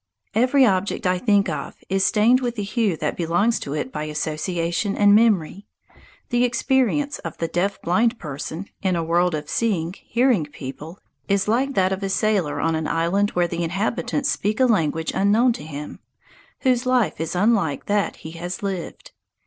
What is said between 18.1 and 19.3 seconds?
he has lived.